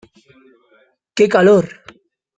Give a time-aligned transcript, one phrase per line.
[1.17, 1.67] Qué calor.